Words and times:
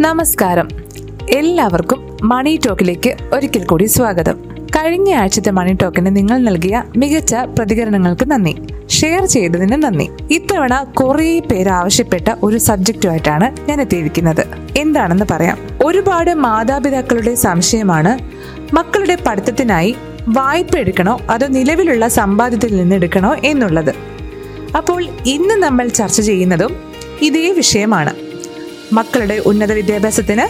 നമസ്കാരം. 0.00 0.68
എല്ലാവർക്കും 1.30 2.18
മണി 2.22 2.60
ടോക്കിലേക്ക് 2.66 3.16
ഒരിക്കൽ 3.32 3.64
കൂടി 3.64 3.84
സ്വാഗതം. 3.84 4.40
കഴിഞ്ഞ 4.76 5.14
ആഴ്ചത്തെ 5.14 5.50
മണി 5.50 5.72
ടോക്കിന് 5.82 6.16
നിങ്ങൾ 6.16 6.38
നൽകിയ 6.38 6.84
മികച്ച 6.96 7.34
പ്രതികരണങ്ങൾക്ക് 7.34 8.30
നന്ദി. 8.30 8.56
ഷെയർ 8.88 9.24
ചെയ്തതിന് 9.24 9.82
നന്ദി. 9.82 10.08
ഇത്തവണ 10.30 10.82
കുറേ 10.82 11.38
പേര് 11.38 11.68
ആവശ്യപ്പെട്ട 11.68 12.34
ഒരു 12.42 12.58
സബ്ജക്റ്റുമായിട്ടാണ് 12.58 13.56
ഞാൻ 13.68 13.80
എത്തിയിരിക്കുന്നത്. 13.80 14.46
എന്താണെന്ന് 14.76 15.24
പറയാം. 15.30 15.58
ഒരുപാട് 15.84 16.34
മാതാപിതാക്കളുടെ 16.34 17.34
സംശയമാണ്. 17.34 18.18
മക്കളുടെ 18.74 19.16
പഠിത്തത്തിനായി 19.26 19.96
വായ്പ 20.28 20.78
എടുക്കണോ? 20.78 21.20
അതോ 21.30 21.46
നിലവിലുള്ള 21.46 22.08
സമ്പാദ്യത്തിൽ 22.08 22.76
നിന്ന് 22.76 22.96
എടുക്കണോ 22.96 23.36
എന്നുള്ളത്. 23.44 23.94
അപ്പോൾ 24.76 25.04
ഇന്ന് 25.26 25.54
നമ്മൾ 25.54 25.88
ചർച്ച 25.88 26.20
ചെയ്യുന്നതും 26.20 26.76
ഇതേ 27.22 27.52
വിഷയമാണ്. 27.52 28.29
മക്കളുടെ 28.92 29.42
ഉന്നത 29.46 29.72
വിദ്യാഭ്യാസത്തിന് 29.72 30.44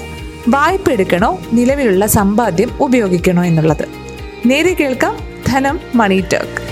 വായ്പ 0.48 0.91
എടുക്കണോ? 0.91 1.41
നിലവിലുള്ള 1.52 2.06
സമ്പാദ്യം 2.06 2.70
ഉപയോഗിക്കണോ 2.80 3.45
എന്നുള്ളത്. 3.45 3.88
നേരെ 4.47 4.74
കേൾക്കാം 4.74 5.16
ധനം 5.47 5.80
മണി 5.95 6.24
ടോക്ക്. 6.33 6.70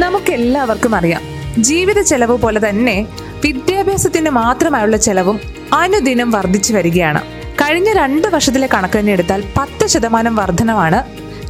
നമുക്കെല്ലാവർക്കും 0.00 0.94
അറിയാം. 0.94 1.22
ജീവിത 1.62 2.00
ചെലവ് 2.00 2.38
പോലെ 2.38 2.68
തന്നെ 2.68 3.06
വിദ്യാഭ്യാസത്തിന് 3.44 4.30
മാത്രമായുള്ള 4.30 4.96
ചെലവും 4.96 5.40
അനുദിനം 5.72 6.30
വർദ്ധിച്ചു 6.30 6.72
വരികയാണ്. 6.72 7.22
കഴിഞ്ഞ 7.62 7.92
രണ്ട് 7.92 8.28
വർഷത്തിലെ 8.28 8.68
കണക്ക് 8.74 8.98
തന്നെ 8.98 9.12
എടുത്താൽ 9.12 9.44
പത്ത് 9.56 9.86
ശതമാനം 9.86 10.36
വർധനമാണ്. 10.36 11.02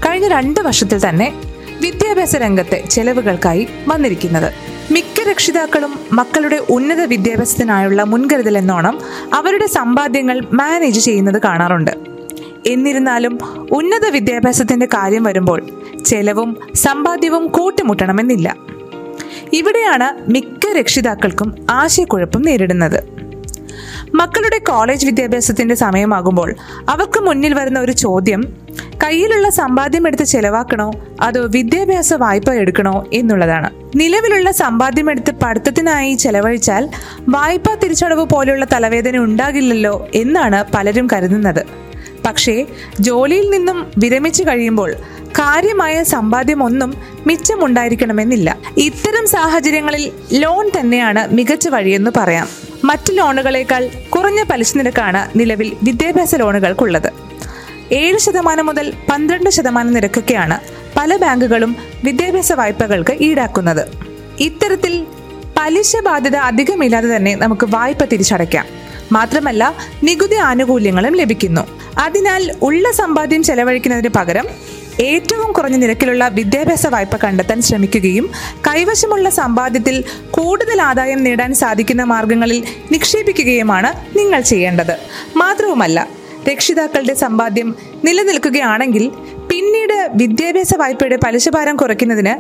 കഴിഞ്ഞ 0.07 0.29
രണ്ട് 0.29 0.61
വർഷത്തിൽ 0.61 1.09
തന്നെ 1.09 1.33
വിദ്യാഭ്യാസ 1.81 2.37
രംഗത്തെ 2.37 2.85
ചെലവുകൾക്കായി 2.91 3.69
വന്നിരിക്കുന്നത്. 3.89 4.53
മിക്ക 4.91 5.31
രക്ഷിതാക്കളും 5.31 5.99
മക്കളുടെ 6.13 6.57
ഉന്നത 6.71 7.01
വിദ്യാഭ്യാസത്തിനായുള്ള 7.01 8.03
മുൻകരുതൽ 8.03 8.59
എന്നോണം 8.59 8.99
അവരുടെ 9.35 9.67
സമ്പാദ്യങ്ങൾ 9.67 10.41
മാനേജ് 10.53 11.01
ചെയ്യുന്നത് 11.01 11.43
കാണാറുണ്ട്. 11.43 11.91
എന്നിരുന്നാലും 12.67 13.39
ഉന്നത 13.71 14.11
വിദ്യാഭ്യാസത്തിന്റെ 14.11 14.87
കാര്യം 14.87 15.25
വരുമ്പോൾ 15.25 15.63
ചെലവും 16.07 16.57
സമ്പാദ്യവും 16.75 17.47
കൂട്ടിമുട്ടണമെന്നില്ല. 17.47 18.57
ഇവിടെയാണ് 19.53 20.31
മിക്ക 20.31 20.79
രക്ഷിതാക്കൾക്കും 20.79 21.67
ആശയക്കുഴപ്പം 21.71 22.43
നേരിടുന്നത്. 22.43 23.15
മക്കളുടെ 24.15 24.59
കോളേജ് 24.59 25.07
വിദ്യാഭ്യാസത്തിന്റെ 25.07 25.75
സമയമാകുമ്പോൾ 25.75 26.55
അവർക്ക് 26.89 27.21
മുന്നിൽ 27.21 27.55
വരുന്ന 27.55 27.81
ഒരു 27.81 27.93
ചോദ്യം 27.93 28.45
കയ്യിലുള്ള 29.05 29.51
സമ്പാദ്യം 29.51 30.07
എടുത്ത് 30.07 30.25
ചെലവാക്കണോ? 30.25 30.93
അതോ 31.21 31.47
വിദ്യാഭ്യാസ 31.47 32.13
വായ്പ 32.15 32.53
എടുക്കണോ 32.53 33.05
എന്നുള്ളതാണ്. 33.13 33.71
നിലവിലുള്ള 33.97 34.51
സമ്പാദ്യം 34.51 35.11
എടുത്ത് 35.11 35.31
പഠിത്തത്തിനായി 35.31 36.15
ചെലവഴിച്ചാൽ 36.15 36.89
വായ്പാ 37.29 37.75
തിരിച്ചടവ് 37.75 38.25
പോലെയുള്ള 38.25 38.67
തലവേദന 38.73 39.17
ഉണ്ടാകില്ലല്ലോ 39.17 40.09
എന്നാണ് 40.15 40.65
പലരും 40.75 41.09
കരുതുന്നത്. 41.13 41.67
പക്ഷേ 42.27 42.67
ജോലിയിൽ 43.01 43.51
നിന്നും 43.51 43.91
വിരമിച്ചു 43.99 44.43
കഴിയുമ്പോൾ 44.43 44.93
കാര്യമായ 45.25 46.03
സമ്പാദ്യമൊന്നും 46.03 46.95
മിച്ചമുണ്ടായിരിക്കണമെന്നില്ല. 47.27 48.59
ഇത്തരം 48.77 49.27
സാഹചര്യങ്ങളിൽ 49.27 50.13
ലോൺ 50.33 50.71
തന്നെയാണ് 50.81 51.35
മികച്ച 51.35 51.69
വഴിയെന്ന് 51.69 52.11
പറയാം. 52.17 52.49
മറ്റു 52.85 53.13
ലോണുകളേക്കാൾ 53.13 53.91
കുറഞ്ഞ 54.11 54.43
പലിശ 54.43 54.77
നിരക്കാണ് 54.77 55.39
നിലവിൽ 55.39 55.77
വിദ്യാഭ്യാസ 55.83 56.35
ലോണുകൾക്കുള്ളത്. 56.35 57.24
ഏഴ് 57.95 58.19
ശതമാനം 58.19 58.67
മുതൽ 58.67 58.93
പന്ത്രണ്ട് 59.11 59.51
ശതമാനം 59.51 59.93
നിരക്കൊക്കെയാണ് 59.93 60.57
പല 60.97 61.17
ബാങ്കുകളും 61.17 61.77
വിദ്യാഭ്യാസ 62.05 62.53
വായ്പകൾക്ക് 62.53 63.13
ഈടാക്കുന്നത്. 63.21 63.85
ഇത്തരത്തിൽ 64.41 65.07
പലിശ 65.57 65.97
ബാധ്യത 65.97 66.37
അധികമില്ലാതെ 66.37 67.17
തന്നെ 67.17 67.35
നമുക്ക് 67.35 67.67
വായ്പ 67.71 68.05
തിരിച്ചടയ്ക്കാം. 68.05 68.67
മാത്രമല്ല 69.13 69.63
നികുതി 70.05 70.35
ആനുകൂല്യങ്ങളും 70.35 71.15
ലഭിക്കുന്നു. 71.15 71.65
അതിനാൽ 71.99 72.43
ഉള്ള 72.63 72.93
സമ്പാദ്യം 72.93 73.43
ചെലവഴിക്കുന്നതിന് 73.43 74.09
പകരം 74.09 74.47
ഏറ്റവും 75.01 75.53
കുറഞ്ഞ 75.53 75.77
നിരക്കിലുള്ള 75.77 76.29
വിദ്യാഭ്യാസ 76.29 76.87
വായ്പ 76.87 77.17
കണ്ടെത്താൻ 77.17 77.63
ശ്രമിക്കുകയും 77.63 78.27
കൈവശമുള്ള 78.69 79.29
സമ്പാദ്യത്തിൽ 79.31 80.05
കൂടുതൽ 80.31 80.81
ആദായം 80.83 81.23
നേടാൻ 81.25 81.55
സാധിക്കുന്ന 81.55 82.03
മാർഗങ്ങളിൽ 82.03 82.65
നിക്ഷേപിക്കുകയുമാണ് 82.93 84.19
നിങ്ങൾ 84.19 84.41
ചെയ്യേണ്ടത്. 84.41 84.97
മാത്രവുമല്ല 85.37 86.24
രക്ഷിതാക്കളുടെ 86.51 87.15
സമ്പാദ്യം 87.15 87.75
നിലനിൽക്കുകയാണെങ്കിൽ 88.05 89.09
പിന്നീട് 89.51 90.11
വിദ്യാഭ്യാസ 90.15 90.75
വായ്പയുടെ 90.77 91.17
പലിശഭാരം 91.17 91.77
കുറയ്ക്കുന്നതിന് 91.77 92.35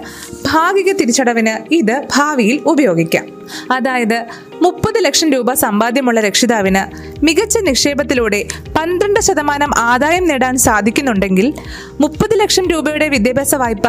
ഭാഗിക 0.52 0.92
തിരിച്ചടവിന് 0.92 1.74
ഇത് 1.74 2.06
ഭാവിയിൽ 2.16 2.60
ഉപയോഗിക്കാം. 2.66 3.24
അതായത് 3.70 4.24
മുപ്പത് 4.62 5.04
ലക്ഷം 5.04 5.32
രൂപ 5.32 5.52
സമ്പാദ്യമുള്ള 5.52 6.20
രക്ഷിതാവിന് 6.20 7.14
മികച്ച 7.24 7.58
നിക്ഷേപത്തിലൂടെ 7.58 8.44
പന്ത്രണ്ട് 8.78 9.20
ശതമാനം 9.20 9.70
ആദായം 9.78 10.28
നേടാൻ 10.28 10.56
സാധിക്കുന്നുണ്ടെങ്കിൽ 10.56 11.54
മുപ്പത് 12.00 12.40
ലക്ഷം 12.40 12.68
രൂപയുടെ 12.68 13.08
വിദ്യാഭ്യാസ 13.08 13.54
വായ്പ 13.54 13.82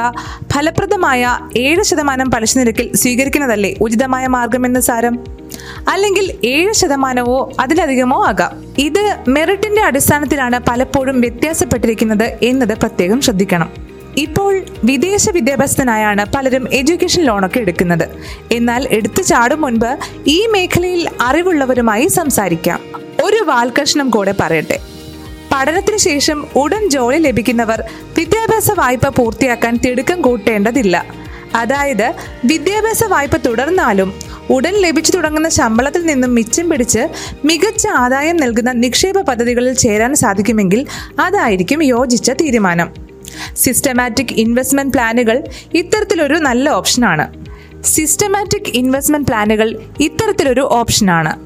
ഫലപ്രദമായ 0.53 1.39
ഏഴ് 1.57 1.83
ശതമാനം 1.83 2.31
പലിശ 2.31 2.57
നിരക്കിൽ 2.57 2.95
സ്വീകരിക്കുന്നതല്ലേ 2.95 3.75
ഉചിതമായ 3.81 4.27
മാർഗമെന്ന് 4.27 4.79
സാരം? 4.79 5.44
അല്ലെങ്കിൽ 5.89 6.37
ഏഴ് 6.43 6.73
ശതമാനമോ 6.73 7.51
അതിലധികമോ 7.59 8.25
ആകാം. 8.25 8.65
ഇത് 8.77 9.15
മെറിറ്റിന്റെ 9.27 9.81
അടിസ്ഥാനത്തിലാണ് 9.81 10.59
പലപ്പോഴും 10.59 11.21
വ്യത്യാസപ്പെട്ടിരിക്കുന്നത് 11.21 12.37
എന്നത് 12.41 12.77
പ്രത്യേകം 12.77 13.21
ശ്രദ്ധിക്കണം. 13.21 13.85
ഇപ്പോൾ 14.17 14.61
വിദേശ 14.83 15.29
വിദ്യാഭ്യാസത്തിനായാണ് 15.29 16.25
പലരും 16.35 16.73
എഡ്യൂക്കേഷൻ 16.73 17.23
ലോണൊക്കെ 17.23 17.59
എടുക്കുന്നത്. 17.59 18.09
എന്നാൽ 18.51 18.87
എടുത്തു 18.87 19.21
ചാടും 19.21 19.61
മുൻപ് 19.61 19.97
ഈ 20.27 20.47
മേഖലയിൽ 20.47 21.09
അറിവുള്ളവരുമായി 21.21 22.07
സംസാരിക്കാം. 22.07 22.79
ഒരു 23.23 23.43
വാൽകഷ്ണം 23.43 24.09
കൂടെ 24.09 24.33
പറയട്ടെ. 24.39 24.79
പഠനത്തിന് 25.53 25.97
ശേഷം 25.97 26.47
ഉടൻ 26.55 26.89
ജോലി 26.89 27.17
ലഭിക്കുന്നവർ 27.17 27.83
വിദ്യാഭ്യാസ 28.17 28.71
വായ്പ 28.71 29.07
പൂർത്തിയാക്കാൻ 29.07 29.79
തിടുക്കം 29.85 30.21
കൂട്ടേണ്ടതില്ല. 30.21 31.05
അതായത് 31.55 32.13
വിദ്യാഭ്യാസ 32.45 33.03
വായ്പ 33.03 33.35
തുടർന്നാലും 33.35 34.13
ഉടൻ 34.49 34.73
ലഭിച്ചു 34.73 35.11
തുടങ്ങുന്ന 35.11 35.49
ശമ്പളത്തിൽ 35.49 36.05
നിന്നും 36.05 36.35
മിച്ചം 36.35 36.69
പിടിച്ച് 36.69 37.07
മികച്ച 37.45 37.87
ആദായം 37.87 38.37
നൽകുന്ന 38.37 38.71
നിക്ഷേപ 38.71 39.21
പദ്ധതികളിൽ 39.21 39.73
ചേരാൻ 39.73 40.15
സാധിക്കുമെങ്കിൽ 40.15 40.87
അതായിരിക്കും 41.19 41.83
യോജിച്ച 41.83 42.31
തീരുമാനം. 42.31 42.93
സിസ്റ്റമാറ്റിക് 43.57 44.33
ഇൻവെസ്റ്റ്മെന്റ് 44.33 44.93
പ്ലാനുകൾ 44.93 45.43
ഇത്തരത്തിലൊരു 45.73 46.33
നല്ല 46.33 46.69
ഓപ്ഷനാണ്. 46.69 47.45
സിസ്റ്റമാറ്റിക് 47.83 48.71
ഇൻവെസ്റ്റ്മെന്റ് 48.73 49.27
പ്ലാനുകൾ 49.27 49.79
ഇത്തരത്തിലൊരു 49.99 50.61
ഓപ്ഷനാണ്. 50.61 51.45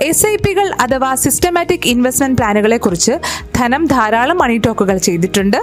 എസ് 0.00 0.26
ഐ 0.26 0.36
പികൾ 0.36 0.72
അഥവാ 0.80 1.14
സിസ്റ്റമാറ്റിക് 1.14 1.80
ഇൻവെസ്റ്റ്മെന്റ് 1.84 2.38
പ്ലാനുകളെ 2.38 2.76
കുറിച്ച് 2.76 3.12
ധനം 3.56 3.86
ധാരാളം 3.86 4.38
മണി 4.38 4.60
ടോക്കുകൾ 4.66 4.98
ചെയ്തിട്ടുണ്ട്. 4.98 5.56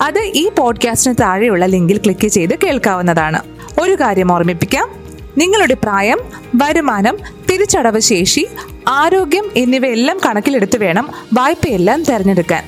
അത് 0.00 0.18
ഈ 0.18 0.48
പോഡ്കാസ്റ്റിന് 0.48 1.14
താഴെയുള്ള 1.20 1.64
ലിങ്കിൽ 1.64 1.96
ക്ലിക്ക് 1.96 2.28
ചെയ്ത് 2.28 2.58
കേൾക്കാവുന്നതാണ്. 2.58 3.42
ഒരു 3.80 3.96
കാര്യം 4.00 4.32
ഓർമ്മിപ്പിക്കാം. 4.32 5.07
നിങ്ങളുടെ 5.38 5.74
പ്രായം 5.74 6.18
വരുമാനം 6.54 7.18
തിരിച്ചടവ് 7.50 8.00
ശേഷി 8.00 8.46
ആരോഗ്യം 8.88 9.50
എന്നിവയെല്ലാം 9.56 10.18
കണക്കിലെടുത്ത് 10.26 10.78
വേണം 10.78 11.08
വായ്പയെല്ലാം 11.32 12.02
തിരഞ്ഞെടുക്കാൻ. 12.02 12.64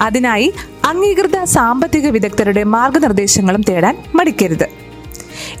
അതിനായി 0.00 0.52
അംഗീകൃത 0.84 1.44
സാമ്പത്തിക 1.44 2.08
വിദഗ്ധരുടെ 2.08 2.64
മാർഗനിർദ്ദേശങ്ങളും 2.64 3.62
തേടാൻ 3.62 4.04
മടിക്കരുത്. 4.14 4.68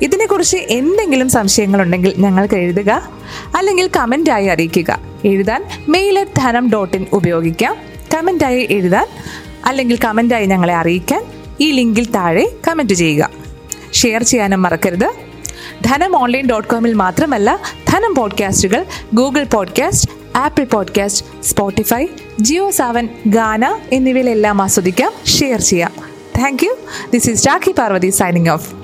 ഇതിനെക്കുറിച്ച് 0.02 0.56
എന്തെങ്കിലും 0.56 1.28
സംശയങ്ങളുണ്ടെങ്കിൽ 1.28 2.14
ഞങ്ങൾക്ക് 2.18 2.54
എഴുതുക 2.54 3.08
അല്ലെങ്കിൽ 3.56 3.90
കമന്റായി 3.96 4.46
അറിയിക്കുക. 4.46 5.00
എഴുതാൻ 5.24 5.64
mail 5.88 6.18
at 6.18 6.36
Dhanam 6.36 6.70
dot 6.70 6.96
in 6.96 7.06
ഉപയോഗിക്കാം. 7.12 7.76
കമന്റായി 8.14 8.66
എഴുതാൻ 8.70 9.06
അല്ലെങ്കിൽ 9.64 9.98
കമന്റായി 10.04 10.46
ഞങ്ങളെ 10.46 10.74
അറിയിക്കാൻ 10.74 11.24
ഈ 11.60 11.72
ലിങ്കിൽ 11.72 12.10
താഴെ 12.10 12.52
കമന്റ് 12.68 12.94
ചെയ്യുക. 12.94 13.30
ഷെയർ 13.92 14.22
ചെയ്യാനും 14.22 14.62
മറക്കരുത്. 14.62 15.23
ധനം 15.82 16.16
ഓൺലൈൻ 16.16 16.46
ഡോട്ട് 16.46 16.68
കോമിൽ 16.68 16.92
മാത്രമല്ല 16.92 17.58
Dhanam 17.88 18.14
പോഡ്കാസ്റ്റുകൾ 18.14 18.84
Google 19.14 19.44
podcast 19.44 20.10
Apple 20.36 20.64
podcast 20.64 21.44
Spotify 21.44 22.06
Jio 22.40 22.70
Saavn 22.70 23.08
Gaana 23.26 23.80
എന്നിവയിലെല്ലാം 23.92 24.62
ആസ്വദിക്കാം 24.62 25.12
ഷെയർ 25.26 25.60
ചെയ്യാം. 25.60 25.92
Thank 26.38 26.66
you 26.66 26.76
this 27.12 27.30
is 27.30 27.48
Rakhi 27.48 27.72
Parvathy 27.72 28.10
signing 28.10 28.48
off 28.48 28.83